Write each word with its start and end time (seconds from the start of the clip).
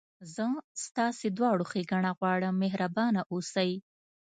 زه 0.33 0.45
ستاسي 0.85 1.27
دواړو 1.37 1.63
ښېګڼه 1.71 2.11
غواړم، 2.19 2.53
مهربانه 2.63 3.21
اوسئ. 3.33 3.71